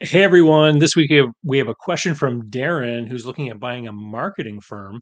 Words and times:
Hey 0.00 0.24
everyone, 0.24 0.78
this 0.78 0.96
week 0.96 1.10
we 1.10 1.16
have, 1.16 1.30
we 1.44 1.58
have 1.58 1.68
a 1.68 1.74
question 1.74 2.14
from 2.14 2.50
Darren 2.50 3.08
who's 3.08 3.24
looking 3.24 3.48
at 3.50 3.60
buying 3.60 3.86
a 3.86 3.92
marketing 3.92 4.60
firm 4.60 5.00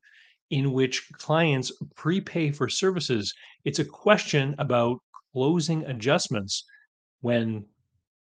in 0.50 0.72
which 0.72 1.08
clients 1.12 1.72
prepay 1.96 2.50
for 2.50 2.68
services. 2.68 3.32
It's 3.64 3.78
a 3.78 3.84
question 3.84 4.54
about 4.58 4.98
closing 5.32 5.84
adjustments 5.86 6.64
when 7.22 7.64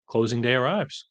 closing 0.06 0.42
day 0.42 0.54
arrives. 0.54 1.09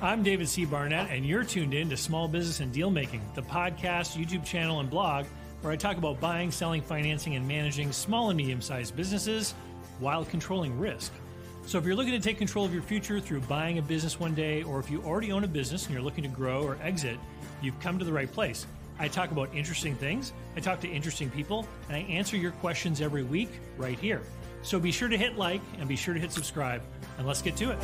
I'm 0.00 0.22
David 0.22 0.48
C. 0.48 0.64
Barnett, 0.64 1.10
and 1.10 1.24
you're 1.24 1.44
tuned 1.44 1.74
in 1.74 1.88
to 1.90 1.96
Small 1.96 2.28
Business 2.28 2.60
and 2.60 2.72
Deal 2.72 2.90
Making, 2.90 3.22
the 3.34 3.42
podcast, 3.42 4.18
YouTube 4.18 4.44
channel, 4.44 4.80
and 4.80 4.90
blog 4.90 5.26
where 5.60 5.72
I 5.72 5.76
talk 5.76 5.96
about 5.96 6.20
buying, 6.20 6.50
selling, 6.50 6.82
financing, 6.82 7.36
and 7.36 7.46
managing 7.46 7.92
small 7.92 8.30
and 8.30 8.36
medium 8.36 8.60
sized 8.60 8.96
businesses 8.96 9.54
while 10.00 10.24
controlling 10.24 10.76
risk. 10.78 11.12
So, 11.64 11.78
if 11.78 11.86
you're 11.86 11.94
looking 11.94 12.12
to 12.12 12.20
take 12.20 12.38
control 12.38 12.64
of 12.64 12.74
your 12.74 12.82
future 12.82 13.20
through 13.20 13.40
buying 13.42 13.78
a 13.78 13.82
business 13.82 14.18
one 14.18 14.34
day, 14.34 14.64
or 14.64 14.80
if 14.80 14.90
you 14.90 15.00
already 15.02 15.30
own 15.30 15.44
a 15.44 15.48
business 15.48 15.84
and 15.84 15.94
you're 15.94 16.02
looking 16.02 16.24
to 16.24 16.28
grow 16.28 16.62
or 16.62 16.76
exit, 16.82 17.18
you've 17.62 17.78
come 17.80 17.98
to 17.98 18.04
the 18.04 18.12
right 18.12 18.30
place. 18.30 18.66
I 18.98 19.08
talk 19.08 19.30
about 19.30 19.48
interesting 19.54 19.94
things, 19.94 20.32
I 20.56 20.60
talk 20.60 20.80
to 20.80 20.88
interesting 20.88 21.30
people, 21.30 21.66
and 21.88 21.96
I 21.96 22.00
answer 22.00 22.36
your 22.36 22.50
questions 22.52 23.00
every 23.00 23.22
week 23.22 23.48
right 23.78 23.98
here. 23.98 24.22
So, 24.62 24.80
be 24.80 24.90
sure 24.90 25.08
to 25.08 25.16
hit 25.16 25.38
like 25.38 25.60
and 25.78 25.88
be 25.88 25.96
sure 25.96 26.14
to 26.14 26.20
hit 26.20 26.32
subscribe, 26.32 26.82
and 27.16 27.26
let's 27.26 27.42
get 27.42 27.56
to 27.56 27.70
it. 27.70 27.78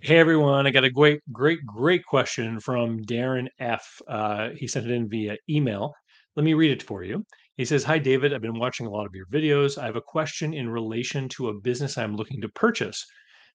Hey 0.00 0.18
everyone, 0.18 0.66
I 0.66 0.70
got 0.70 0.82
a 0.82 0.90
great, 0.90 1.20
great, 1.30 1.64
great 1.64 2.04
question 2.04 2.58
from 2.58 3.04
Darren 3.04 3.46
F. 3.60 4.00
Uh, 4.08 4.48
he 4.56 4.66
sent 4.66 4.86
it 4.86 4.90
in 4.90 5.08
via 5.08 5.36
email. 5.48 5.94
Let 6.34 6.42
me 6.44 6.54
read 6.54 6.72
it 6.72 6.82
for 6.82 7.04
you. 7.04 7.24
He 7.58 7.66
says, 7.66 7.84
Hi, 7.84 7.98
David. 7.98 8.32
I've 8.32 8.40
been 8.40 8.58
watching 8.58 8.86
a 8.86 8.90
lot 8.90 9.04
of 9.04 9.14
your 9.14 9.26
videos. 9.26 9.76
I 9.76 9.84
have 9.84 9.96
a 9.96 10.00
question 10.00 10.54
in 10.54 10.70
relation 10.70 11.28
to 11.30 11.48
a 11.48 11.60
business 11.60 11.98
I'm 11.98 12.16
looking 12.16 12.40
to 12.40 12.48
purchase. 12.48 13.04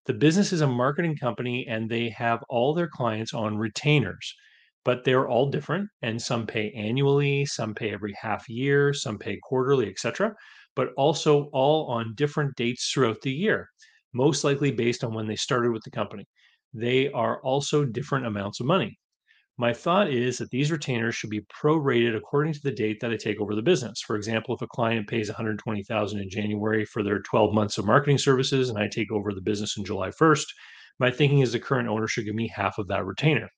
The 0.05 0.13
business 0.13 0.53
is 0.53 0.61
a 0.61 0.67
marketing 0.67 1.17
company 1.17 1.65
and 1.67 1.89
they 1.89 2.09
have 2.09 2.43
all 2.47 2.75
their 2.75 2.87
clients 2.87 3.33
on 3.33 3.57
retainers, 3.57 4.35
but 4.85 5.03
they're 5.03 5.27
all 5.27 5.49
different. 5.49 5.89
And 6.03 6.21
some 6.21 6.45
pay 6.45 6.71
annually, 6.73 7.45
some 7.45 7.73
pay 7.73 7.91
every 7.91 8.13
half 8.21 8.47
year, 8.47 8.93
some 8.93 9.17
pay 9.17 9.39
quarterly, 9.41 9.89
etc. 9.89 10.35
But 10.75 10.89
also 10.95 11.49
all 11.51 11.87
on 11.87 12.13
different 12.13 12.55
dates 12.55 12.91
throughout 12.91 13.21
the 13.21 13.31
year, 13.31 13.67
most 14.13 14.43
likely 14.43 14.71
based 14.71 15.03
on 15.03 15.15
when 15.15 15.25
they 15.25 15.35
started 15.35 15.71
with 15.71 15.83
the 15.83 15.91
company. 15.91 16.25
They 16.71 17.09
are 17.13 17.41
also 17.41 17.83
different 17.83 18.27
amounts 18.27 18.59
of 18.59 18.67
money. 18.67 18.99
My 19.59 19.73
thought 19.73 20.11
is 20.11 20.37
that 20.37 20.51
these 20.51 20.71
retainers 20.71 21.15
should 21.15 21.31
be 21.31 21.41
prorated 21.41 22.15
according 22.15 22.53
to 22.53 22.61
the 22.61 22.71
date 22.71 22.99
that 22.99 23.11
I 23.11 23.17
take 23.17 23.41
over 23.41 23.55
the 23.55 23.63
business. 23.63 24.01
For 24.01 24.15
example, 24.15 24.53
if 24.53 24.61
a 24.61 24.67
client 24.67 25.07
pays 25.07 25.29
120,000 25.29 26.19
in 26.19 26.29
January 26.29 26.85
for 26.85 27.01
their 27.01 27.21
12 27.21 27.55
months 27.55 27.79
of 27.79 27.85
marketing 27.85 28.19
services 28.19 28.69
and 28.69 28.77
I 28.77 28.87
take 28.87 29.11
over 29.11 29.33
the 29.33 29.41
business 29.41 29.75
in 29.75 29.83
July 29.83 30.09
1st, 30.09 30.45
my 30.99 31.09
thinking 31.09 31.39
is 31.39 31.53
the 31.53 31.59
current 31.59 31.89
owner 31.89 32.07
should 32.07 32.25
give 32.25 32.35
me 32.35 32.47
half 32.47 32.77
of 32.77 32.87
that 32.89 33.05
retainer. 33.05 33.49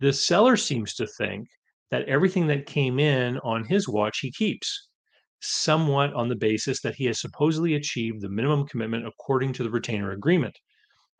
The 0.00 0.12
seller 0.12 0.58
seems 0.58 0.92
to 0.96 1.06
think 1.06 1.48
that 1.90 2.06
everything 2.06 2.46
that 2.48 2.66
came 2.66 2.98
in 2.98 3.38
on 3.38 3.64
his 3.64 3.88
watch 3.88 4.18
he 4.20 4.30
keeps, 4.30 4.88
somewhat 5.40 6.12
on 6.12 6.28
the 6.28 6.36
basis 6.36 6.82
that 6.82 6.96
he 6.96 7.06
has 7.06 7.18
supposedly 7.18 7.74
achieved 7.74 8.20
the 8.20 8.28
minimum 8.28 8.66
commitment 8.66 9.06
according 9.06 9.54
to 9.54 9.62
the 9.62 9.70
retainer 9.70 10.10
agreement. 10.10 10.58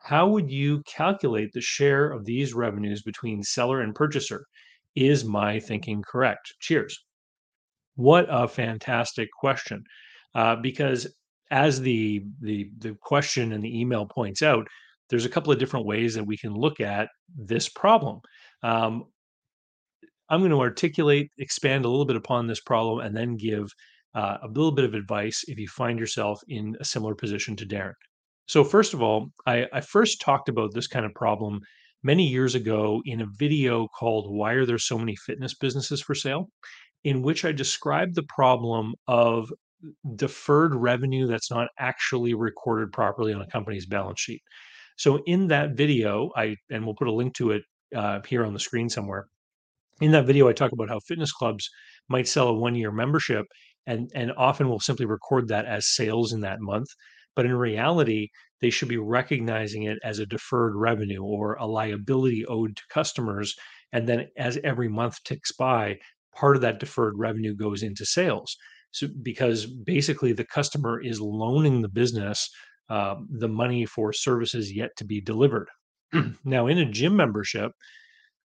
How 0.04 0.28
would 0.28 0.50
you 0.50 0.82
calculate 0.82 1.52
the 1.54 1.62
share 1.62 2.10
of 2.10 2.26
these 2.26 2.52
revenues 2.52 3.00
between 3.00 3.42
seller 3.42 3.80
and 3.80 3.94
purchaser? 3.94 4.44
Is 4.94 5.24
my 5.24 5.58
thinking 5.58 6.02
correct? 6.02 6.52
Cheers. 6.60 7.02
What 7.96 8.26
a 8.28 8.46
fantastic 8.46 9.30
question. 9.32 9.82
Uh, 10.34 10.56
because 10.56 11.06
as 11.50 11.80
the, 11.80 12.22
the 12.42 12.70
the 12.80 12.94
question 13.00 13.52
and 13.52 13.64
the 13.64 13.80
email 13.80 14.04
points 14.04 14.42
out, 14.42 14.68
there's 15.08 15.24
a 15.24 15.30
couple 15.30 15.50
of 15.50 15.58
different 15.58 15.86
ways 15.86 16.12
that 16.14 16.26
we 16.26 16.36
can 16.36 16.52
look 16.52 16.80
at 16.80 17.08
this 17.34 17.70
problem. 17.70 18.20
Um, 18.62 19.06
I'm 20.28 20.40
going 20.40 20.50
to 20.50 20.60
articulate, 20.60 21.30
expand 21.38 21.86
a 21.86 21.88
little 21.88 22.04
bit 22.04 22.16
upon 22.16 22.46
this 22.46 22.60
problem, 22.60 23.06
and 23.06 23.16
then 23.16 23.38
give 23.38 23.72
uh, 24.14 24.36
a 24.42 24.48
little 24.48 24.72
bit 24.72 24.84
of 24.84 24.92
advice 24.92 25.44
if 25.48 25.58
you 25.58 25.68
find 25.68 25.98
yourself 25.98 26.42
in 26.48 26.76
a 26.78 26.84
similar 26.84 27.14
position 27.14 27.56
to 27.56 27.64
Darren. 27.64 27.94
So 28.46 28.64
first 28.64 28.94
of 28.94 29.02
all, 29.02 29.28
I, 29.46 29.66
I 29.72 29.80
first 29.80 30.20
talked 30.20 30.48
about 30.48 30.74
this 30.74 30.86
kind 30.86 31.06
of 31.06 31.14
problem 31.14 31.60
many 32.02 32.26
years 32.26 32.54
ago 32.54 33.00
in 33.06 33.22
a 33.22 33.26
video 33.38 33.88
called 33.88 34.34
Why 34.34 34.52
Are 34.52 34.66
There 34.66 34.78
So 34.78 34.98
Many 34.98 35.16
Fitness 35.16 35.54
Businesses 35.54 36.02
for 36.02 36.14
Sale? 36.14 36.48
in 37.04 37.22
which 37.22 37.44
I 37.44 37.52
described 37.52 38.14
the 38.14 38.24
problem 38.24 38.94
of 39.06 39.52
deferred 40.16 40.74
revenue 40.74 41.26
that's 41.26 41.50
not 41.50 41.68
actually 41.78 42.34
recorded 42.34 42.92
properly 42.92 43.34
on 43.34 43.42
a 43.42 43.46
company's 43.46 43.86
balance 43.86 44.20
sheet. 44.20 44.42
So 44.96 45.22
in 45.26 45.48
that 45.48 45.72
video, 45.72 46.30
I 46.36 46.56
and 46.70 46.84
we'll 46.84 46.94
put 46.94 47.08
a 47.08 47.12
link 47.12 47.34
to 47.34 47.52
it 47.52 47.62
uh, 47.94 48.20
here 48.26 48.44
on 48.44 48.54
the 48.54 48.60
screen 48.60 48.88
somewhere. 48.88 49.26
In 50.00 50.12
that 50.12 50.26
video, 50.26 50.48
I 50.48 50.52
talk 50.52 50.72
about 50.72 50.88
how 50.88 51.00
fitness 51.00 51.32
clubs 51.32 51.68
might 52.08 52.26
sell 52.26 52.48
a 52.48 52.54
one-year 52.54 52.90
membership 52.90 53.44
and 53.86 54.10
and 54.14 54.32
often 54.32 54.68
will 54.68 54.80
simply 54.80 55.06
record 55.06 55.48
that 55.48 55.66
as 55.66 55.94
sales 55.94 56.32
in 56.32 56.40
that 56.40 56.60
month 56.60 56.88
but 57.36 57.46
in 57.46 57.54
reality, 57.54 58.28
they 58.60 58.70
should 58.70 58.88
be 58.88 58.96
recognizing 58.96 59.84
it 59.84 59.98
as 60.04 60.18
a 60.18 60.26
deferred 60.26 60.74
revenue 60.76 61.22
or 61.22 61.54
a 61.54 61.66
liability 61.66 62.44
owed 62.46 62.76
to 62.76 62.82
customers. 62.88 63.54
And 63.92 64.08
then 64.08 64.28
as 64.36 64.58
every 64.64 64.88
month 64.88 65.22
ticks 65.24 65.52
by, 65.52 65.98
part 66.34 66.56
of 66.56 66.62
that 66.62 66.80
deferred 66.80 67.18
revenue 67.18 67.54
goes 67.54 67.82
into 67.82 68.04
sales. 68.04 68.56
So 68.90 69.08
because 69.22 69.66
basically 69.66 70.32
the 70.32 70.44
customer 70.44 71.00
is 71.02 71.20
loaning 71.20 71.82
the 71.82 71.88
business 71.88 72.48
uh, 72.88 73.16
the 73.30 73.48
money 73.48 73.86
for 73.86 74.12
services 74.12 74.72
yet 74.72 74.90
to 74.96 75.04
be 75.04 75.20
delivered. 75.20 75.68
now, 76.44 76.66
in 76.66 76.78
a 76.78 76.84
gym 76.84 77.16
membership, 77.16 77.72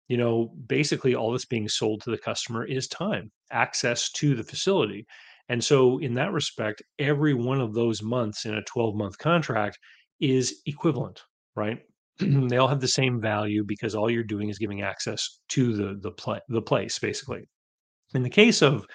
you 0.08 0.18
know, 0.18 0.54
basically 0.68 1.16
all 1.16 1.32
that's 1.32 1.46
being 1.46 1.68
sold 1.68 2.02
to 2.02 2.12
the 2.12 2.18
customer 2.18 2.66
is 2.66 2.88
time, 2.88 3.32
access 3.52 4.12
to 4.12 4.36
the 4.36 4.44
facility. 4.44 5.06
And 5.50 5.64
so, 5.64 6.00
in 6.00 6.14
that 6.16 6.34
respect, 6.34 6.82
every 7.00 7.34
one 7.34 7.62
of 7.62 7.74
those 7.74 8.02
months 8.04 8.46
in 8.46 8.56
a 8.56 8.64
12 8.64 8.96
month 8.96 9.18
contract 9.18 9.80
is 10.20 10.62
equivalent, 10.66 11.22
right? 11.56 11.80
they 12.20 12.58
all 12.58 12.68
have 12.68 12.82
the 12.82 12.88
same 12.88 13.22
value 13.22 13.64
because 13.64 13.96
all 13.96 14.10
you're 14.10 14.24
doing 14.24 14.50
is 14.50 14.58
giving 14.58 14.82
access 14.82 15.40
to 15.50 15.74
the 15.74 15.98
the 16.02 16.12
play, 16.12 16.40
the 16.50 16.62
place 16.62 17.00
basically. 17.00 17.48
In 18.14 18.24
the 18.24 18.30
case 18.30 18.62
of 18.62 18.86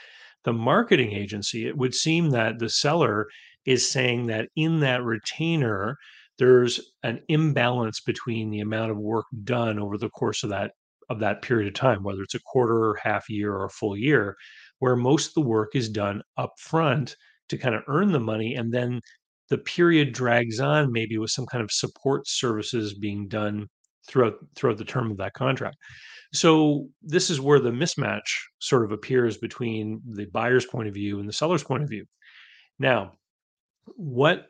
the 0.44 0.52
marketing 0.52 1.12
agency, 1.12 1.66
it 1.66 1.76
would 1.76 1.94
seem 1.94 2.30
that 2.30 2.58
the 2.58 2.68
seller 2.68 3.26
is 3.64 3.88
saying 3.88 4.26
that 4.26 4.48
in 4.56 4.80
that 4.80 5.04
retainer, 5.04 5.96
there's 6.38 6.80
an 7.04 7.20
imbalance 7.28 8.00
between 8.00 8.50
the 8.50 8.60
amount 8.60 8.90
of 8.90 8.98
work 8.98 9.26
done 9.44 9.78
over 9.78 9.96
the 9.96 10.10
course 10.10 10.42
of 10.42 10.50
that 10.50 10.72
of 11.10 11.20
that 11.20 11.42
period 11.42 11.68
of 11.68 11.74
time, 11.74 12.02
whether 12.02 12.22
it's 12.22 12.34
a 12.34 12.40
quarter 12.40 12.96
half 13.02 13.28
year 13.28 13.52
or 13.52 13.66
a 13.66 13.70
full 13.70 13.96
year, 13.96 14.36
where 14.82 14.96
most 14.96 15.28
of 15.28 15.34
the 15.34 15.48
work 15.48 15.76
is 15.76 15.88
done 15.88 16.20
up 16.36 16.58
front 16.58 17.14
to 17.48 17.56
kind 17.56 17.72
of 17.72 17.84
earn 17.86 18.10
the 18.10 18.18
money 18.18 18.56
and 18.56 18.74
then 18.74 19.00
the 19.48 19.58
period 19.58 20.12
drags 20.12 20.58
on 20.58 20.90
maybe 20.90 21.18
with 21.18 21.30
some 21.30 21.46
kind 21.46 21.62
of 21.62 21.70
support 21.70 22.26
services 22.26 22.92
being 22.92 23.28
done 23.28 23.68
throughout 24.08 24.34
throughout 24.56 24.78
the 24.78 24.84
term 24.84 25.08
of 25.08 25.16
that 25.16 25.34
contract. 25.34 25.76
So 26.34 26.88
this 27.00 27.30
is 27.30 27.40
where 27.40 27.60
the 27.60 27.70
mismatch 27.70 28.26
sort 28.58 28.84
of 28.84 28.90
appears 28.90 29.38
between 29.38 30.00
the 30.04 30.24
buyer's 30.24 30.66
point 30.66 30.88
of 30.88 30.94
view 30.94 31.20
and 31.20 31.28
the 31.28 31.32
seller's 31.32 31.62
point 31.62 31.84
of 31.84 31.88
view. 31.88 32.04
Now, 32.80 33.12
what 33.94 34.46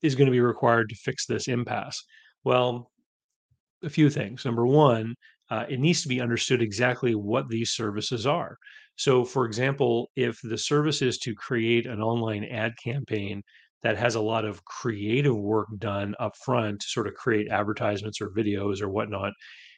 is 0.00 0.14
going 0.14 0.24
to 0.26 0.32
be 0.32 0.40
required 0.40 0.88
to 0.88 0.94
fix 0.94 1.26
this 1.26 1.48
impasse? 1.48 2.02
Well, 2.44 2.90
a 3.82 3.90
few 3.90 4.08
things. 4.08 4.42
Number 4.46 4.66
one, 4.66 5.16
uh, 5.50 5.66
it 5.68 5.80
needs 5.80 6.00
to 6.00 6.08
be 6.08 6.22
understood 6.22 6.62
exactly 6.62 7.14
what 7.14 7.50
these 7.50 7.72
services 7.72 8.26
are. 8.26 8.56
So, 8.96 9.24
for 9.24 9.44
example, 9.46 10.10
if 10.16 10.40
the 10.42 10.58
service 10.58 11.02
is 11.02 11.18
to 11.18 11.34
create 11.34 11.86
an 11.86 12.00
online 12.02 12.44
ad 12.44 12.74
campaign 12.82 13.42
that 13.82 13.96
has 13.98 14.14
a 14.14 14.20
lot 14.20 14.44
of 14.44 14.64
creative 14.64 15.36
work 15.36 15.68
done 15.78 16.14
up 16.18 16.36
front 16.44 16.80
to 16.80 16.86
sort 16.88 17.06
of 17.06 17.14
create 17.14 17.48
advertisements 17.50 18.20
or 18.20 18.30
videos 18.30 18.80
or 18.82 18.88
whatnot, 18.88 19.32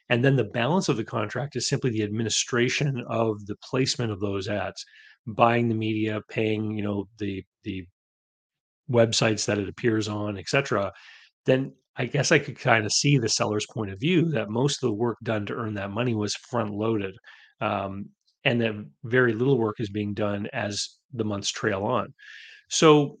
and 0.09 0.23
then 0.25 0.35
the 0.35 0.43
balance 0.45 0.89
of 0.89 0.97
the 0.97 1.03
contract 1.03 1.55
is 1.55 1.67
simply 1.67 1.91
the 1.91 2.03
administration 2.03 3.03
of 3.09 3.45
the 3.45 3.55
placement 3.63 4.11
of 4.11 4.19
those 4.19 4.47
ads, 4.47 4.83
buying 5.27 5.69
the 5.69 5.75
media, 5.75 6.21
paying, 6.29 6.75
you 6.75 6.83
know, 6.83 7.07
the 7.19 7.43
the 7.63 7.85
websites 8.91 9.45
that 9.45 9.57
it 9.57 9.69
appears 9.69 10.07
on, 10.07 10.37
etc. 10.37 10.91
Then 11.45 11.73
I 11.95 12.05
guess 12.05 12.31
I 12.31 12.39
could 12.39 12.57
kind 12.57 12.85
of 12.85 12.93
see 12.93 13.17
the 13.17 13.29
seller's 13.29 13.67
point 13.73 13.91
of 13.91 13.99
view 13.99 14.29
that 14.31 14.49
most 14.49 14.83
of 14.83 14.89
the 14.89 14.93
work 14.93 15.17
done 15.23 15.45
to 15.47 15.53
earn 15.53 15.73
that 15.75 15.91
money 15.91 16.15
was 16.15 16.35
front 16.35 16.71
loaded. 16.71 17.15
Um, 17.61 18.09
and 18.45 18.61
that 18.61 18.73
very 19.03 19.33
little 19.33 19.57
work 19.57 19.79
is 19.79 19.89
being 19.89 20.13
done 20.13 20.47
as 20.53 20.97
the 21.13 21.25
months 21.25 21.49
trail 21.49 21.83
on. 21.83 22.13
So 22.69 23.17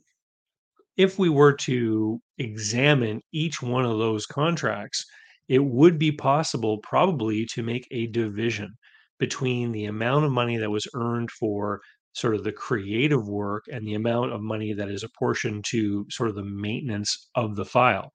if 0.97 1.17
we 1.17 1.29
were 1.29 1.53
to 1.53 2.19
examine 2.37 3.21
each 3.31 3.61
one 3.61 3.85
of 3.85 3.97
those 3.97 4.25
contracts, 4.25 5.05
it 5.47 5.63
would 5.63 5.97
be 5.97 6.11
possible 6.11 6.77
probably 6.79 7.45
to 7.53 7.63
make 7.63 7.87
a 7.91 8.07
division 8.07 8.75
between 9.19 9.71
the 9.71 9.85
amount 9.85 10.25
of 10.25 10.31
money 10.31 10.57
that 10.57 10.69
was 10.69 10.87
earned 10.93 11.29
for 11.31 11.81
sort 12.13 12.35
of 12.35 12.43
the 12.43 12.51
creative 12.51 13.27
work 13.27 13.63
and 13.71 13.85
the 13.85 13.93
amount 13.93 14.31
of 14.31 14.41
money 14.41 14.73
that 14.73 14.89
is 14.89 15.03
apportioned 15.03 15.63
to 15.69 16.05
sort 16.09 16.29
of 16.29 16.35
the 16.35 16.43
maintenance 16.43 17.29
of 17.35 17.55
the 17.55 17.65
file. 17.65 18.11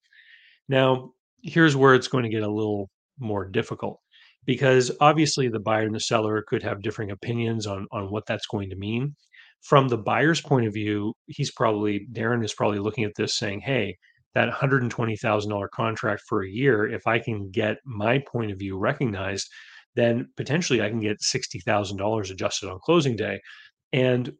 Now, 0.68 1.12
here's 1.42 1.76
where 1.76 1.94
it's 1.94 2.08
going 2.08 2.24
to 2.24 2.30
get 2.30 2.42
a 2.42 2.50
little 2.50 2.90
more 3.18 3.46
difficult 3.46 4.00
because 4.46 4.90
obviously 5.00 5.48
the 5.48 5.60
buyer 5.60 5.84
and 5.86 5.94
the 5.94 6.00
seller 6.00 6.42
could 6.46 6.62
have 6.62 6.82
differing 6.82 7.10
opinions 7.10 7.66
on 7.66 7.86
on 7.92 8.10
what 8.10 8.26
that's 8.26 8.46
going 8.46 8.70
to 8.70 8.76
mean. 8.76 9.14
From 9.62 9.88
the 9.88 9.98
buyer's 9.98 10.40
point 10.42 10.66
of 10.66 10.74
view, 10.74 11.14
he's 11.26 11.50
probably 11.52 12.06
Darren 12.12 12.44
is 12.44 12.54
probably 12.54 12.78
looking 12.78 13.04
at 13.04 13.14
this 13.16 13.36
saying, 13.36 13.60
"Hey, 13.60 13.96
that 14.34 14.48
$120,000 14.48 15.68
contract 15.68 16.22
for 16.28 16.42
a 16.42 16.48
year, 16.50 16.86
if 16.88 17.06
I 17.06 17.18
can 17.18 17.50
get 17.50 17.78
my 17.84 18.22
point 18.30 18.50
of 18.52 18.58
view 18.58 18.76
recognized, 18.78 19.48
then 19.94 20.28
potentially 20.36 20.82
I 20.82 20.90
can 20.90 21.00
get 21.00 21.22
$60,000 21.22 22.30
adjusted 22.30 22.68
on 22.70 22.78
closing 22.82 23.16
day." 23.16 23.40
And 23.92 24.32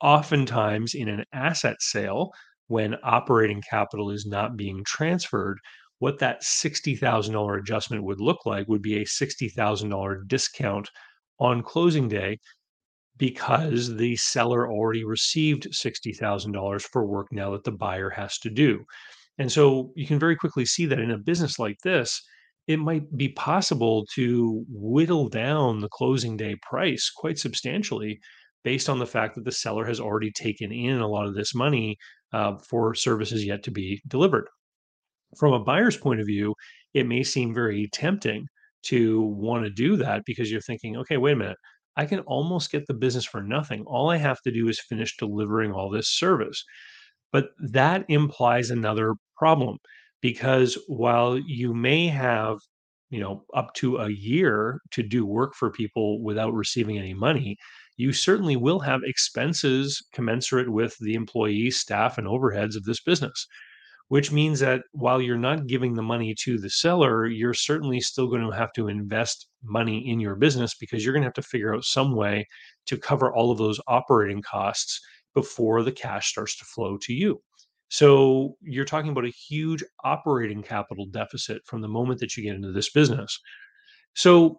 oftentimes 0.00 0.94
in 0.94 1.08
an 1.08 1.24
asset 1.32 1.76
sale, 1.80 2.30
when 2.68 2.96
operating 3.02 3.62
capital 3.68 4.10
is 4.10 4.26
not 4.26 4.56
being 4.56 4.84
transferred, 4.86 5.58
what 5.98 6.18
that 6.18 6.42
$60,000 6.42 7.58
adjustment 7.58 8.04
would 8.04 8.20
look 8.20 8.46
like 8.46 8.68
would 8.68 8.82
be 8.82 8.98
a 8.98 9.04
$60,000 9.04 10.28
discount 10.28 10.88
on 11.40 11.62
closing 11.62 12.08
day 12.08 12.38
because 13.16 13.96
the 13.96 14.16
seller 14.16 14.70
already 14.70 15.04
received 15.04 15.72
$60,000 15.72 16.82
for 16.82 17.04
work 17.04 17.26
now 17.32 17.50
that 17.50 17.64
the 17.64 17.72
buyer 17.72 18.10
has 18.10 18.38
to 18.38 18.50
do. 18.50 18.84
And 19.38 19.50
so 19.50 19.92
you 19.96 20.06
can 20.06 20.18
very 20.18 20.36
quickly 20.36 20.64
see 20.64 20.86
that 20.86 21.00
in 21.00 21.10
a 21.10 21.18
business 21.18 21.58
like 21.58 21.78
this, 21.82 22.20
it 22.66 22.78
might 22.78 23.16
be 23.16 23.30
possible 23.30 24.06
to 24.14 24.64
whittle 24.68 25.28
down 25.28 25.80
the 25.80 25.88
closing 25.88 26.36
day 26.36 26.56
price 26.62 27.10
quite 27.10 27.38
substantially 27.38 28.20
based 28.62 28.88
on 28.88 28.98
the 28.98 29.06
fact 29.06 29.34
that 29.34 29.44
the 29.44 29.52
seller 29.52 29.86
has 29.86 30.00
already 30.00 30.30
taken 30.30 30.70
in 30.70 30.98
a 30.98 31.08
lot 31.08 31.26
of 31.26 31.34
this 31.34 31.54
money 31.54 31.96
uh, 32.32 32.56
for 32.68 32.94
services 32.94 33.44
yet 33.44 33.62
to 33.62 33.70
be 33.70 34.00
delivered. 34.06 34.48
From 35.36 35.52
a 35.52 35.60
buyer's 35.60 35.96
point 35.96 36.20
of 36.20 36.26
view, 36.26 36.54
it 36.94 37.06
may 37.06 37.22
seem 37.22 37.54
very 37.54 37.88
tempting 37.92 38.46
to 38.84 39.22
want 39.22 39.64
to 39.64 39.70
do 39.70 39.96
that 39.96 40.22
because 40.24 40.50
you're 40.50 40.60
thinking, 40.60 40.96
okay, 40.96 41.16
wait 41.16 41.32
a 41.32 41.36
minute, 41.36 41.58
I 41.96 42.06
can 42.06 42.20
almost 42.20 42.70
get 42.70 42.86
the 42.86 42.94
business 42.94 43.24
for 43.24 43.42
nothing. 43.42 43.84
All 43.86 44.10
I 44.10 44.16
have 44.16 44.40
to 44.42 44.52
do 44.52 44.68
is 44.68 44.80
finish 44.80 45.16
delivering 45.16 45.72
all 45.72 45.90
this 45.90 46.08
service. 46.08 46.64
But 47.32 47.50
that 47.58 48.04
implies 48.08 48.70
another 48.70 49.14
problem 49.36 49.78
because 50.20 50.78
while 50.86 51.38
you 51.38 51.74
may 51.74 52.06
have, 52.08 52.58
you 53.10 53.20
know, 53.20 53.44
up 53.54 53.74
to 53.74 53.98
a 53.98 54.10
year 54.10 54.80
to 54.92 55.02
do 55.02 55.26
work 55.26 55.54
for 55.54 55.70
people 55.70 56.22
without 56.22 56.54
receiving 56.54 56.98
any 56.98 57.14
money, 57.14 57.56
you 57.96 58.12
certainly 58.12 58.56
will 58.56 58.78
have 58.80 59.00
expenses 59.02 60.00
commensurate 60.12 60.70
with 60.70 60.96
the 61.00 61.14
employee, 61.14 61.70
staff, 61.70 62.16
and 62.16 62.26
overheads 62.26 62.76
of 62.76 62.84
this 62.84 63.00
business 63.00 63.46
which 64.08 64.32
means 64.32 64.58
that 64.60 64.82
while 64.92 65.20
you're 65.20 65.36
not 65.36 65.66
giving 65.66 65.94
the 65.94 66.02
money 66.02 66.34
to 66.44 66.58
the 66.58 66.70
seller, 66.70 67.26
you're 67.26 67.54
certainly 67.54 68.00
still 68.00 68.26
going 68.26 68.42
to 68.42 68.56
have 68.56 68.72
to 68.72 68.88
invest 68.88 69.48
money 69.62 70.08
in 70.08 70.18
your 70.18 70.34
business 70.34 70.74
because 70.74 71.04
you're 71.04 71.12
going 71.12 71.22
to 71.22 71.26
have 71.26 71.34
to 71.34 71.42
figure 71.42 71.74
out 71.74 71.84
some 71.84 72.16
way 72.16 72.46
to 72.86 72.96
cover 72.96 73.34
all 73.34 73.50
of 73.50 73.58
those 73.58 73.80
operating 73.86 74.42
costs 74.42 75.00
before 75.34 75.82
the 75.82 75.92
cash 75.92 76.28
starts 76.28 76.56
to 76.58 76.64
flow 76.64 76.96
to 77.02 77.12
you. 77.12 77.40
So 77.90 78.56
you're 78.62 78.84
talking 78.84 79.10
about 79.10 79.26
a 79.26 79.32
huge 79.48 79.82
operating 80.04 80.62
capital 80.62 81.06
deficit 81.06 81.62
from 81.66 81.80
the 81.80 81.88
moment 81.88 82.20
that 82.20 82.36
you 82.36 82.42
get 82.42 82.54
into 82.54 82.72
this 82.72 82.90
business. 82.90 83.38
So 84.14 84.58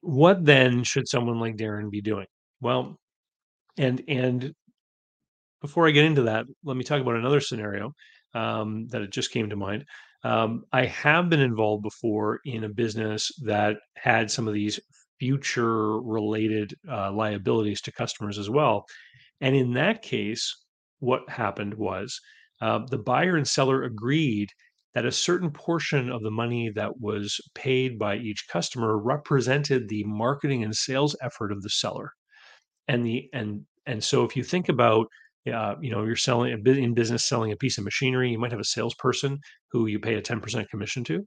what 0.00 0.44
then 0.44 0.84
should 0.84 1.08
someone 1.08 1.40
like 1.40 1.56
Darren 1.56 1.90
be 1.90 2.00
doing? 2.00 2.26
Well, 2.60 2.98
and 3.78 4.02
and 4.08 4.52
before 5.60 5.88
I 5.88 5.90
get 5.90 6.04
into 6.04 6.22
that, 6.22 6.46
let 6.64 6.76
me 6.76 6.84
talk 6.84 7.00
about 7.00 7.16
another 7.16 7.40
scenario 7.40 7.92
um, 8.36 8.86
that 8.88 9.02
it 9.02 9.10
just 9.10 9.32
came 9.32 9.48
to 9.48 9.56
mind. 9.56 9.84
Um, 10.24 10.64
I 10.72 10.86
have 10.86 11.28
been 11.30 11.40
involved 11.40 11.82
before 11.82 12.40
in 12.44 12.64
a 12.64 12.68
business 12.68 13.30
that 13.44 13.76
had 13.96 14.30
some 14.30 14.48
of 14.48 14.54
these 14.54 14.78
future 15.18 16.00
related 16.00 16.74
uh, 16.90 17.12
liabilities 17.12 17.80
to 17.82 17.92
customers 17.92 18.38
as 18.38 18.50
well. 18.50 18.84
And 19.40 19.54
in 19.54 19.72
that 19.74 20.02
case, 20.02 20.54
what 20.98 21.28
happened 21.28 21.74
was 21.74 22.18
uh, 22.60 22.80
the 22.90 22.98
buyer 22.98 23.36
and 23.36 23.46
seller 23.46 23.84
agreed 23.84 24.50
that 24.94 25.04
a 25.04 25.12
certain 25.12 25.50
portion 25.50 26.10
of 26.10 26.22
the 26.22 26.30
money 26.30 26.70
that 26.74 27.00
was 27.00 27.38
paid 27.54 27.98
by 27.98 28.16
each 28.16 28.46
customer 28.48 28.98
represented 28.98 29.88
the 29.88 30.04
marketing 30.04 30.64
and 30.64 30.74
sales 30.74 31.14
effort 31.20 31.52
of 31.52 31.62
the 31.62 31.70
seller. 31.70 32.12
And 32.88 33.06
the 33.06 33.28
and 33.32 33.62
and 33.84 34.02
so 34.02 34.24
if 34.24 34.36
you 34.36 34.42
think 34.42 34.68
about 34.68 35.06
uh, 35.52 35.76
you 35.80 35.90
know, 35.90 36.04
you're 36.04 36.16
selling 36.16 36.52
in 36.52 36.94
business, 36.94 37.28
selling 37.28 37.52
a 37.52 37.56
piece 37.56 37.78
of 37.78 37.84
machinery. 37.84 38.30
You 38.30 38.38
might 38.38 38.52
have 38.52 38.60
a 38.60 38.64
salesperson 38.64 39.38
who 39.70 39.86
you 39.86 39.98
pay 39.98 40.14
a 40.14 40.22
10% 40.22 40.68
commission 40.68 41.04
to. 41.04 41.26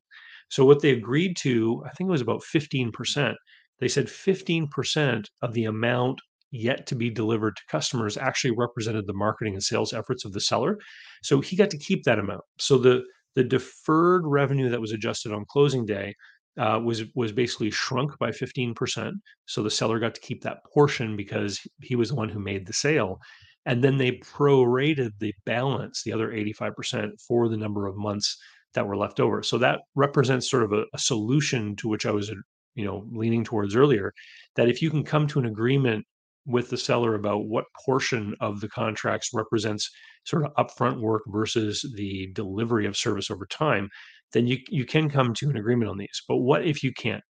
So 0.50 0.66
what 0.66 0.82
they 0.82 0.92
agreed 0.92 1.38
to, 1.38 1.84
I 1.86 1.90
think 1.92 2.08
it 2.08 2.12
was 2.12 2.22
about 2.22 2.42
15%. 2.42 3.36
They 3.80 3.88
said 3.88 4.08
15% 4.08 5.26
of 5.42 5.54
the 5.54 5.66
amount 5.66 6.20
yet 6.52 6.88
to 6.88 6.96
be 6.96 7.10
delivered 7.10 7.56
to 7.56 7.62
customers 7.70 8.18
actually 8.18 8.52
represented 8.52 9.06
the 9.06 9.14
marketing 9.14 9.54
and 9.54 9.64
sales 9.64 9.94
efforts 9.94 10.26
of 10.26 10.34
the 10.34 10.42
seller. 10.42 10.78
So 11.24 11.42
he 11.42 11.56
got 11.56 11.70
to 11.70 11.78
keep 11.78 12.04
that 12.04 12.20
amount. 12.20 12.42
So 12.60 12.78
the 12.78 13.04
the 13.36 13.44
deferred 13.44 14.24
revenue 14.26 14.70
that 14.70 14.82
was 14.82 14.92
adjusted 14.92 15.32
on 15.32 15.46
closing 15.50 15.86
day 15.86 16.16
uh, 16.60 16.80
was 16.84 17.04
was 17.16 17.32
basically 17.32 17.70
shrunk 17.70 18.18
by 18.20 18.32
15%. 18.32 19.12
So 19.46 19.64
the 19.64 19.70
seller 19.70 20.00
got 20.00 20.16
to 20.16 20.22
keep 20.22 20.42
that 20.42 20.58
portion 20.74 21.16
because 21.16 21.60
he 21.82 21.96
was 21.96 22.10
the 22.10 22.16
one 22.16 22.30
who 22.30 22.40
made 22.40 22.66
the 22.66 22.74
sale 22.74 23.20
and 23.66 23.84
then 23.84 23.98
they 23.98 24.14
prorated 24.14 25.12
the 25.20 25.34
balance, 25.46 26.04
the 26.04 26.14
other 26.14 26.30
85% 26.30 27.12
for 27.22 27.50
the 27.50 27.58
number 27.58 27.88
of 27.88 27.98
months 27.98 28.38
that 28.74 28.88
were 28.88 28.98
left 28.98 29.20
over. 29.20 29.44
So 29.44 29.58
that 29.58 29.82
represents 29.96 30.50
sort 30.50 30.64
of 30.64 30.74
a, 30.74 30.86
a 30.94 30.98
solution 30.98 31.76
to 31.78 31.88
which 31.88 32.06
I 32.06 32.12
was, 32.12 32.32
you 32.76 32.86
know, 32.86 33.06
leaning 33.12 33.44
towards 33.44 33.76
earlier, 33.76 34.14
that 34.56 34.70
if 34.70 34.82
you 34.82 34.90
can 34.90 35.04
come 35.04 35.28
to 35.28 35.40
an 35.40 35.46
agreement 35.46 36.06
with 36.46 36.70
the 36.70 36.78
seller 36.78 37.16
about 37.16 37.46
what 37.46 37.66
portion 37.86 38.36
of 38.40 38.60
the 38.60 38.70
contracts 38.70 39.32
represents 39.34 39.90
sort 40.26 40.46
of 40.46 40.54
upfront 40.56 41.00
work 41.00 41.24
versus 41.28 41.86
the 41.96 42.30
delivery 42.34 42.86
of 42.86 42.98
service 42.98 43.30
over 43.30 43.46
time, 43.48 43.90
then 44.34 44.48
you 44.48 44.58
you 44.70 44.86
can 44.86 45.10
come 45.10 45.34
to 45.34 45.50
an 45.50 45.58
agreement 45.58 45.90
on 45.90 45.98
these. 45.98 46.24
But 46.28 46.38
what 46.38 46.66
if 46.66 46.84
you 46.84 46.94
can't? 46.94 47.24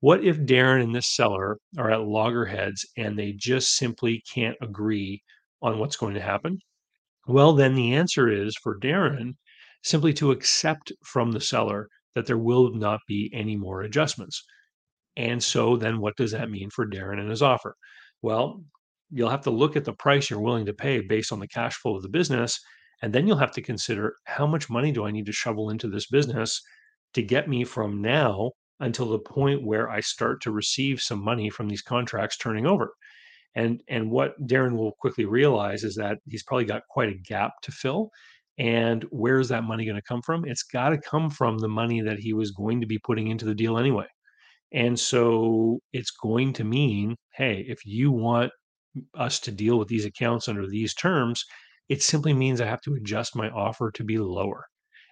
What 0.00 0.24
if 0.24 0.38
Darren 0.38 0.82
and 0.82 0.94
this 0.94 1.14
seller 1.14 1.58
are 1.76 1.90
at 1.90 2.02
loggerheads 2.02 2.86
and 2.96 3.18
they 3.18 3.32
just 3.32 3.76
simply 3.76 4.22
can't 4.32 4.56
agree 4.62 5.22
on 5.62 5.78
what's 5.78 5.96
going 5.96 6.14
to 6.14 6.20
happen? 6.20 6.58
Well, 7.26 7.52
then 7.52 7.74
the 7.74 7.94
answer 7.94 8.28
is 8.28 8.56
for 8.62 8.78
Darren 8.78 9.34
simply 9.82 10.12
to 10.14 10.30
accept 10.30 10.92
from 11.04 11.32
the 11.32 11.40
seller 11.40 11.88
that 12.14 12.26
there 12.26 12.38
will 12.38 12.74
not 12.74 13.00
be 13.06 13.30
any 13.32 13.56
more 13.56 13.82
adjustments. 13.82 14.42
And 15.16 15.42
so 15.42 15.76
then 15.76 16.00
what 16.00 16.16
does 16.16 16.32
that 16.32 16.50
mean 16.50 16.70
for 16.70 16.86
Darren 16.86 17.20
and 17.20 17.30
his 17.30 17.42
offer? 17.42 17.76
Well, 18.22 18.62
you'll 19.10 19.30
have 19.30 19.42
to 19.42 19.50
look 19.50 19.76
at 19.76 19.84
the 19.84 19.92
price 19.92 20.30
you're 20.30 20.40
willing 20.40 20.66
to 20.66 20.72
pay 20.72 21.00
based 21.00 21.32
on 21.32 21.40
the 21.40 21.48
cash 21.48 21.76
flow 21.76 21.96
of 21.96 22.02
the 22.02 22.08
business. 22.08 22.58
And 23.02 23.12
then 23.12 23.26
you'll 23.26 23.36
have 23.36 23.52
to 23.52 23.62
consider 23.62 24.14
how 24.24 24.46
much 24.46 24.70
money 24.70 24.90
do 24.90 25.04
I 25.04 25.10
need 25.10 25.26
to 25.26 25.32
shovel 25.32 25.70
into 25.70 25.88
this 25.88 26.06
business 26.08 26.60
to 27.14 27.22
get 27.22 27.48
me 27.48 27.64
from 27.64 28.02
now 28.02 28.52
until 28.80 29.08
the 29.08 29.18
point 29.18 29.64
where 29.64 29.90
I 29.90 30.00
start 30.00 30.42
to 30.42 30.50
receive 30.50 31.00
some 31.00 31.22
money 31.22 31.50
from 31.50 31.68
these 31.68 31.82
contracts 31.82 32.36
turning 32.36 32.66
over. 32.66 32.92
And 33.54 33.82
and 33.88 34.10
what 34.10 34.40
Darren 34.46 34.76
will 34.76 34.92
quickly 35.00 35.24
realize 35.24 35.84
is 35.84 35.96
that 35.96 36.18
he's 36.28 36.44
probably 36.44 36.64
got 36.64 36.82
quite 36.88 37.08
a 37.08 37.18
gap 37.18 37.52
to 37.62 37.72
fill. 37.72 38.10
And 38.58 39.04
where's 39.10 39.48
that 39.48 39.64
money 39.64 39.84
going 39.84 39.96
to 39.96 40.02
come 40.02 40.22
from? 40.22 40.44
It's 40.44 40.64
got 40.64 40.90
to 40.90 40.98
come 40.98 41.30
from 41.30 41.58
the 41.58 41.68
money 41.68 42.00
that 42.00 42.18
he 42.18 42.32
was 42.32 42.50
going 42.50 42.80
to 42.80 42.86
be 42.86 42.98
putting 42.98 43.28
into 43.28 43.44
the 43.44 43.54
deal 43.54 43.78
anyway. 43.78 44.06
And 44.72 44.98
so 44.98 45.78
it's 45.92 46.10
going 46.10 46.52
to 46.54 46.64
mean, 46.64 47.16
hey, 47.34 47.64
if 47.68 47.86
you 47.86 48.10
want 48.10 48.52
us 49.14 49.40
to 49.40 49.52
deal 49.52 49.78
with 49.78 49.88
these 49.88 50.04
accounts 50.04 50.48
under 50.48 50.66
these 50.66 50.94
terms, 50.94 51.44
it 51.88 52.02
simply 52.02 52.32
means 52.34 52.60
I 52.60 52.66
have 52.66 52.82
to 52.82 52.94
adjust 52.94 53.36
my 53.36 53.48
offer 53.50 53.90
to 53.92 54.04
be 54.04 54.18
lower. 54.18 54.66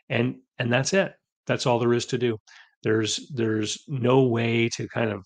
And 0.08 0.36
and 0.58 0.72
that's 0.72 0.92
it. 0.92 1.12
That's 1.46 1.66
all 1.66 1.78
there 1.78 1.94
is 1.94 2.06
to 2.06 2.18
do. 2.18 2.38
There's 2.82 3.30
there's 3.34 3.78
no 3.88 4.22
way 4.22 4.68
to 4.70 4.88
kind 4.88 5.10
of 5.10 5.24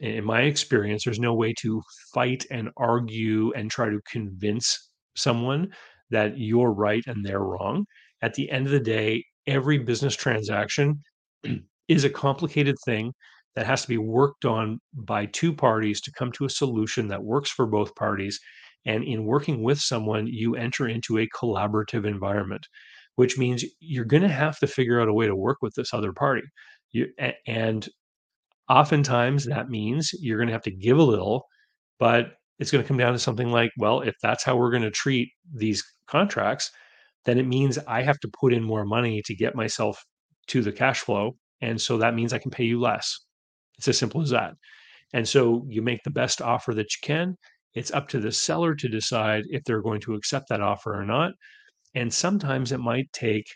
in 0.00 0.24
my 0.24 0.42
experience, 0.42 1.04
there's 1.04 1.18
no 1.18 1.34
way 1.34 1.52
to 1.60 1.82
fight 2.14 2.46
and 2.50 2.70
argue 2.76 3.52
and 3.54 3.70
try 3.70 3.88
to 3.88 4.00
convince 4.10 4.90
someone 5.16 5.72
that 6.10 6.38
you're 6.38 6.72
right 6.72 7.02
and 7.06 7.24
they're 7.24 7.40
wrong. 7.40 7.84
At 8.22 8.34
the 8.34 8.50
end 8.50 8.66
of 8.66 8.72
the 8.72 8.80
day, 8.80 9.24
every 9.46 9.78
business 9.78 10.14
transaction 10.14 11.02
is 11.88 12.04
a 12.04 12.10
complicated 12.10 12.76
thing 12.84 13.12
that 13.56 13.66
has 13.66 13.82
to 13.82 13.88
be 13.88 13.98
worked 13.98 14.44
on 14.44 14.78
by 14.92 15.26
two 15.26 15.52
parties 15.52 16.00
to 16.02 16.12
come 16.12 16.30
to 16.32 16.44
a 16.44 16.50
solution 16.50 17.08
that 17.08 17.22
works 17.22 17.50
for 17.50 17.66
both 17.66 17.94
parties. 17.96 18.38
And 18.86 19.02
in 19.02 19.24
working 19.24 19.62
with 19.62 19.80
someone, 19.80 20.26
you 20.28 20.54
enter 20.54 20.86
into 20.86 21.18
a 21.18 21.28
collaborative 21.36 22.06
environment, 22.06 22.66
which 23.16 23.36
means 23.36 23.64
you're 23.80 24.04
going 24.04 24.22
to 24.22 24.28
have 24.28 24.58
to 24.60 24.66
figure 24.66 25.00
out 25.00 25.08
a 25.08 25.12
way 25.12 25.26
to 25.26 25.34
work 25.34 25.58
with 25.60 25.74
this 25.74 25.92
other 25.92 26.12
party. 26.12 26.42
You, 26.92 27.08
and 27.46 27.86
Oftentimes, 28.68 29.44
that 29.46 29.70
means 29.70 30.10
you're 30.20 30.38
gonna 30.38 30.52
have 30.52 30.62
to 30.62 30.70
give 30.70 30.98
a 30.98 31.02
little, 31.02 31.46
but 31.98 32.34
it's 32.58 32.70
going 32.70 32.82
to 32.82 32.88
come 32.88 32.96
down 32.96 33.12
to 33.12 33.18
something 33.18 33.50
like, 33.50 33.70
well, 33.78 34.00
if 34.00 34.16
that's 34.22 34.42
how 34.44 34.56
we're 34.56 34.70
going 34.70 34.82
to 34.82 34.90
treat 34.90 35.30
these 35.54 35.82
contracts, 36.08 36.70
then 37.24 37.38
it 37.38 37.46
means 37.46 37.78
I 37.86 38.02
have 38.02 38.18
to 38.20 38.28
put 38.40 38.52
in 38.52 38.62
more 38.64 38.84
money 38.84 39.22
to 39.26 39.34
get 39.34 39.54
myself 39.54 40.02
to 40.48 40.62
the 40.62 40.72
cash 40.72 41.00
flow. 41.00 41.36
And 41.60 41.80
so 41.80 41.98
that 41.98 42.14
means 42.14 42.32
I 42.32 42.38
can 42.38 42.50
pay 42.50 42.64
you 42.64 42.80
less. 42.80 43.16
It's 43.78 43.88
as 43.88 43.98
simple 43.98 44.22
as 44.22 44.30
that. 44.30 44.54
And 45.12 45.28
so 45.28 45.64
you 45.68 45.82
make 45.82 46.02
the 46.04 46.10
best 46.10 46.42
offer 46.42 46.74
that 46.74 46.92
you 46.92 46.98
can. 47.02 47.36
It's 47.74 47.92
up 47.92 48.08
to 48.08 48.20
the 48.20 48.32
seller 48.32 48.74
to 48.74 48.88
decide 48.88 49.44
if 49.50 49.62
they're 49.64 49.82
going 49.82 50.00
to 50.02 50.14
accept 50.14 50.48
that 50.48 50.60
offer 50.60 50.98
or 50.98 51.04
not. 51.04 51.32
And 51.94 52.12
sometimes 52.12 52.72
it 52.72 52.80
might 52.80 53.12
take 53.12 53.46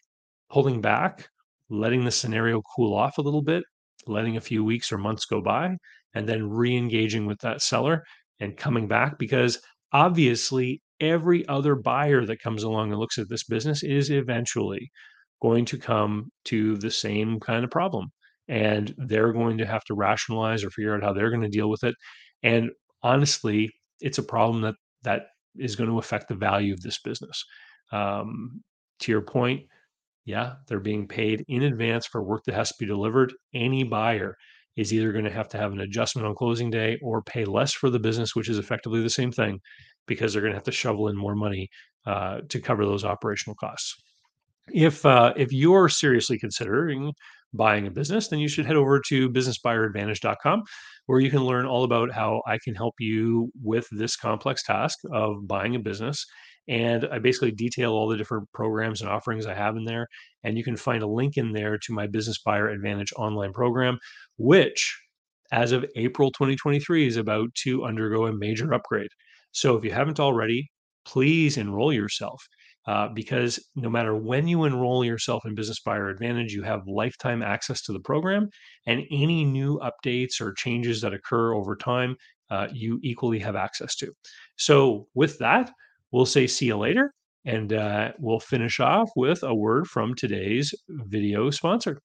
pulling 0.50 0.80
back, 0.80 1.28
letting 1.70 2.04
the 2.04 2.10
scenario 2.10 2.62
cool 2.76 2.94
off 2.94 3.18
a 3.18 3.22
little 3.22 3.42
bit, 3.42 3.64
letting 4.06 4.36
a 4.36 4.40
few 4.40 4.64
weeks 4.64 4.92
or 4.92 4.98
months 4.98 5.24
go 5.24 5.40
by, 5.40 5.76
and 6.14 6.28
then 6.28 6.48
re 6.50 6.76
engaging 6.76 7.26
with 7.26 7.38
that 7.40 7.62
seller 7.62 8.04
and 8.40 8.56
coming 8.56 8.88
back 8.88 9.18
because 9.18 9.60
obviously 9.92 10.82
every 11.00 11.46
other 11.48 11.74
buyer 11.74 12.24
that 12.24 12.40
comes 12.40 12.62
along 12.62 12.90
and 12.90 13.00
looks 13.00 13.18
at 13.18 13.28
this 13.28 13.44
business 13.44 13.82
is 13.82 14.10
eventually 14.10 14.90
going 15.40 15.64
to 15.64 15.78
come 15.78 16.30
to 16.44 16.76
the 16.76 16.90
same 16.90 17.40
kind 17.40 17.64
of 17.64 17.70
problem 17.70 18.06
and 18.48 18.94
they're 18.98 19.32
going 19.32 19.58
to 19.58 19.66
have 19.66 19.84
to 19.84 19.94
rationalize 19.94 20.62
or 20.64 20.70
figure 20.70 20.94
out 20.94 21.02
how 21.02 21.12
they're 21.12 21.30
going 21.30 21.42
to 21.42 21.48
deal 21.48 21.68
with 21.68 21.82
it. 21.84 21.94
And 22.42 22.70
honestly 23.02 23.70
it's 24.00 24.18
a 24.18 24.22
problem 24.22 24.62
that 24.62 24.74
that 25.02 25.22
is 25.56 25.76
going 25.76 25.90
to 25.90 25.98
affect 25.98 26.28
the 26.28 26.34
value 26.34 26.72
of 26.72 26.80
this 26.82 26.98
business. 27.00 27.44
Um, 27.92 28.62
to 29.00 29.12
your 29.12 29.20
point 29.20 29.62
yeah 30.24 30.54
they're 30.68 30.80
being 30.80 31.06
paid 31.06 31.44
in 31.48 31.62
advance 31.62 32.06
for 32.06 32.22
work 32.22 32.42
that 32.44 32.54
has 32.54 32.68
to 32.68 32.74
be 32.78 32.86
delivered 32.86 33.32
any 33.54 33.82
buyer 33.82 34.36
is 34.76 34.92
either 34.92 35.12
going 35.12 35.24
to 35.24 35.30
have 35.30 35.48
to 35.48 35.58
have 35.58 35.72
an 35.72 35.80
adjustment 35.80 36.26
on 36.26 36.34
closing 36.34 36.70
day 36.70 36.98
or 37.02 37.22
pay 37.22 37.44
less 37.44 37.72
for 37.72 37.90
the 37.90 37.98
business 37.98 38.34
which 38.34 38.48
is 38.48 38.58
effectively 38.58 39.02
the 39.02 39.10
same 39.10 39.32
thing 39.32 39.58
because 40.06 40.32
they're 40.32 40.42
going 40.42 40.52
to 40.52 40.56
have 40.56 40.64
to 40.64 40.72
shovel 40.72 41.08
in 41.08 41.16
more 41.16 41.34
money 41.34 41.68
uh, 42.06 42.40
to 42.48 42.60
cover 42.60 42.84
those 42.84 43.04
operational 43.04 43.54
costs 43.56 43.96
if 44.68 45.04
uh, 45.04 45.32
if 45.36 45.52
you're 45.52 45.88
seriously 45.88 46.38
considering 46.38 47.12
buying 47.54 47.86
a 47.86 47.90
business, 47.90 48.28
then 48.28 48.38
you 48.38 48.48
should 48.48 48.66
head 48.66 48.76
over 48.76 49.00
to 49.08 49.28
businessbuyeradvantage.com 49.30 50.62
where 51.06 51.20
you 51.20 51.30
can 51.30 51.44
learn 51.44 51.66
all 51.66 51.84
about 51.84 52.12
how 52.12 52.42
I 52.46 52.58
can 52.62 52.74
help 52.74 52.94
you 52.98 53.50
with 53.62 53.86
this 53.90 54.16
complex 54.16 54.62
task 54.62 54.98
of 55.12 55.46
buying 55.46 55.74
a 55.74 55.80
business. 55.80 56.24
And 56.68 57.06
I 57.10 57.18
basically 57.18 57.50
detail 57.50 57.92
all 57.92 58.08
the 58.08 58.16
different 58.16 58.48
programs 58.52 59.00
and 59.00 59.10
offerings 59.10 59.46
I 59.46 59.54
have 59.54 59.76
in 59.76 59.84
there. 59.84 60.06
And 60.44 60.56
you 60.56 60.64
can 60.64 60.76
find 60.76 61.02
a 61.02 61.08
link 61.08 61.36
in 61.36 61.52
there 61.52 61.78
to 61.78 61.92
my 61.92 62.06
Business 62.06 62.38
Buyer 62.38 62.68
Advantage 62.68 63.12
online 63.16 63.52
program, 63.52 63.98
which, 64.36 64.98
as 65.50 65.72
of 65.72 65.84
April 65.96 66.30
2023, 66.30 67.06
is 67.06 67.16
about 67.16 67.54
to 67.56 67.84
undergo 67.84 68.26
a 68.26 68.32
major 68.32 68.72
upgrade. 68.72 69.10
So 69.50 69.76
if 69.76 69.84
you 69.84 69.90
haven't 69.90 70.20
already, 70.20 70.70
please 71.04 71.56
enroll 71.56 71.92
yourself 71.92 72.42
uh, 72.86 73.08
because 73.08 73.60
no 73.76 73.88
matter 73.88 74.16
when 74.16 74.48
you 74.48 74.64
enroll 74.64 75.04
yourself 75.04 75.44
in 75.44 75.54
Business 75.54 75.80
Buyer 75.80 76.08
Advantage, 76.08 76.52
you 76.52 76.62
have 76.62 76.86
lifetime 76.86 77.42
access 77.42 77.82
to 77.82 77.92
the 77.92 78.00
program, 78.00 78.48
and 78.86 79.02
any 79.10 79.44
new 79.44 79.80
updates 79.80 80.40
or 80.40 80.52
changes 80.52 81.00
that 81.00 81.14
occur 81.14 81.54
over 81.54 81.76
time, 81.76 82.16
uh, 82.50 82.68
you 82.72 82.98
equally 83.02 83.38
have 83.38 83.56
access 83.56 83.94
to. 83.96 84.12
So, 84.56 85.06
with 85.14 85.38
that, 85.38 85.70
we'll 86.12 86.26
say 86.26 86.46
see 86.46 86.66
you 86.66 86.76
later, 86.76 87.12
and 87.44 87.72
uh, 87.72 88.12
we'll 88.18 88.40
finish 88.40 88.78
off 88.78 89.10
with 89.16 89.42
a 89.42 89.54
word 89.54 89.88
from 89.88 90.14
today's 90.14 90.74
video 90.88 91.50
sponsor. 91.50 92.00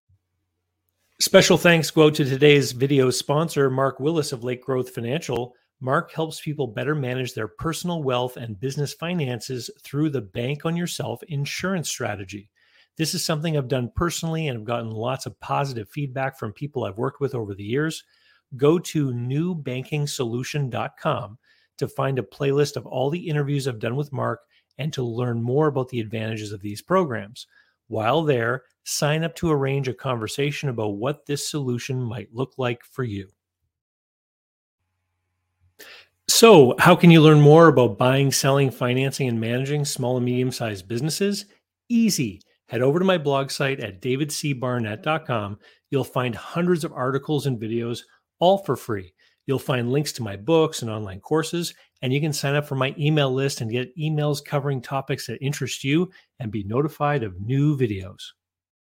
Special 1.19 1.57
thanks 1.57 1.91
go 1.91 2.09
to 2.09 2.25
today's 2.25 2.71
video 2.71 3.09
sponsor, 3.09 3.69
Mark 3.69 3.99
Willis 3.99 4.31
of 4.31 4.43
Lake 4.43 4.63
Growth 4.63 4.91
Financial. 4.91 5.53
Mark 5.79 6.11
helps 6.11 6.41
people 6.41 6.67
better 6.67 6.95
manage 6.95 7.33
their 7.33 7.47
personal 7.47 8.01
wealth 8.01 8.37
and 8.37 8.59
business 8.59 8.93
finances 8.93 9.69
through 9.83 10.09
the 10.09 10.21
Bank 10.21 10.65
on 10.65 10.75
Yourself 10.75 11.21
insurance 11.27 11.89
strategy. 11.89 12.49
This 12.97 13.13
is 13.13 13.23
something 13.23 13.55
I've 13.55 13.67
done 13.67 13.91
personally 13.95 14.47
and 14.47 14.57
I've 14.57 14.65
gotten 14.65 14.89
lots 14.89 15.27
of 15.27 15.39
positive 15.39 15.87
feedback 15.89 16.39
from 16.39 16.53
people 16.53 16.83
I've 16.83 16.97
worked 16.97 17.21
with 17.21 17.35
over 17.35 17.53
the 17.53 17.63
years. 17.63 18.03
Go 18.55 18.79
to 18.79 19.11
newbankingsolution.com 19.11 21.37
to 21.77 21.87
find 21.87 22.19
a 22.19 22.23
playlist 22.23 22.75
of 22.75 22.85
all 22.85 23.09
the 23.09 23.29
interviews 23.29 23.67
I've 23.67 23.79
done 23.79 23.95
with 23.95 24.13
Mark 24.13 24.41
and 24.77 24.93
to 24.93 25.03
learn 25.03 25.41
more 25.41 25.67
about 25.67 25.89
the 25.89 25.99
advantages 25.99 26.51
of 26.51 26.61
these 26.61 26.81
programs. 26.81 27.47
While 27.87 28.23
there, 28.23 28.63
sign 28.83 29.23
up 29.23 29.35
to 29.35 29.51
arrange 29.51 29.87
a 29.87 29.93
conversation 29.93 30.69
about 30.69 30.97
what 30.97 31.25
this 31.25 31.49
solution 31.49 32.01
might 32.01 32.33
look 32.33 32.53
like 32.57 32.83
for 32.83 33.03
you. 33.03 33.29
So, 36.29 36.75
how 36.77 36.95
can 36.95 37.09
you 37.09 37.21
learn 37.21 37.39
more 37.39 37.67
about 37.67 37.97
buying, 37.97 38.31
selling, 38.31 38.69
financing, 38.69 39.29
and 39.29 39.39
managing 39.39 39.85
small 39.85 40.17
and 40.17 40.25
medium 40.25 40.51
sized 40.51 40.87
businesses? 40.87 41.45
Easy. 41.89 42.41
Head 42.67 42.81
over 42.81 42.99
to 42.99 43.05
my 43.05 43.17
blog 43.17 43.49
site 43.49 43.79
at 43.79 44.01
davidcbarnett.com. 44.01 45.57
You'll 45.89 46.03
find 46.03 46.35
hundreds 46.35 46.83
of 46.83 46.91
articles 46.91 47.45
and 47.45 47.57
videos, 47.57 48.01
all 48.39 48.57
for 48.57 48.75
free. 48.75 49.13
You'll 49.47 49.59
find 49.59 49.91
links 49.91 50.11
to 50.13 50.23
my 50.23 50.35
books 50.35 50.81
and 50.83 50.91
online 50.91 51.21
courses, 51.21 51.73
and 52.01 52.13
you 52.13 52.21
can 52.21 52.33
sign 52.33 52.53
up 52.53 52.67
for 52.67 52.75
my 52.75 52.93
email 52.99 53.33
list 53.33 53.61
and 53.61 53.71
get 53.71 53.97
emails 53.97 54.43
covering 54.45 54.81
topics 54.81 55.25
that 55.27 55.43
interest 55.43 55.83
you 55.83 56.11
and 56.39 56.51
be 56.51 56.63
notified 56.63 57.23
of 57.23 57.41
new 57.41 57.75
videos. 57.75 58.21